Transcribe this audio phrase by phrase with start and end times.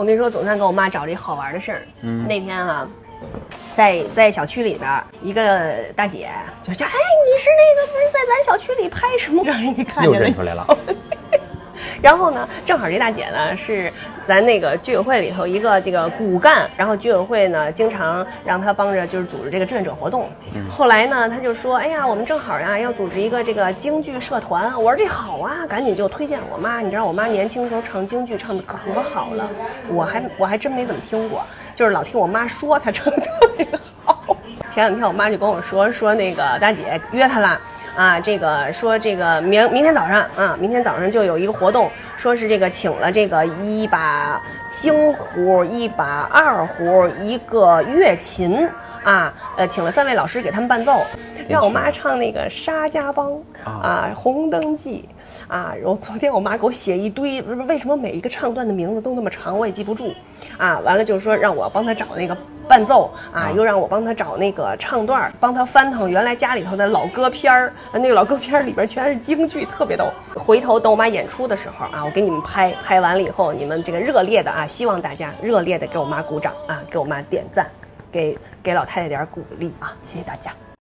[0.00, 1.82] 我跟你说，总算给我妈找了一好玩的事儿。
[2.00, 2.88] 嗯，那天啊，
[3.76, 6.30] 在在小区里边儿，一个大姐
[6.62, 9.44] 就叫：“哎，你是那个不是在咱小区里拍什么？
[9.44, 10.66] 让人给看又见了认出来了。
[12.02, 13.92] 然后呢，正好这大姐呢是
[14.26, 20.28] 咱那个居委会里头一个这个骨干，然后居委会呢经常让她帮着就是组织这个志愿者活动。
[20.70, 26.80] 后来呢，她就说：“哎呀，我们正好呀要组织一个这个京剧社团。”我说：“这好啊，赶紧就推荐我妈。
[26.80, 29.48] 你知道我妈年轻时候唱京剧唱的可好了，
[29.88, 33.66] 我还我还真没怎么听过，就是老听我妈说她唱的特别
[34.04, 34.36] 好。
[34.70, 37.60] 前两天我妈就跟我说说那个大姐约她啦。
[37.96, 44.40] 啊，这个说这个明明天早上啊，明天早上就有一个活动，说是这个请了这个一把
[44.74, 48.66] 京胡，一把二胡，一个乐琴
[49.02, 51.02] 啊，呃，请了三位老师给他们伴奏，
[51.48, 53.32] 让我妈唱那个《沙家浜》
[53.64, 55.08] 啊，《红灯记》
[55.52, 55.74] 啊。
[55.76, 60.14] 然后昨天我妈给我写一堆，为什么每一个唱段的名字都那么长，我也记不住
[60.56, 60.78] 啊。
[60.80, 62.36] 完了就是说让我帮她找那个。
[62.70, 70.12] 伴奏啊，又让我帮他找那个唱段儿，帮他翻腾原来家里头的老歌片儿，那个老歌片儿里边全是京剧，特别逗。
[70.36, 77.66] 回头等我妈演出的时候啊，我给你们拍拍完了以后，你们这个热烈的啊，希望大家热烈的给我妈鼓掌啊，给我妈点赞，
[78.12, 80.52] 给给老太太点鼓励啊，谢谢大家。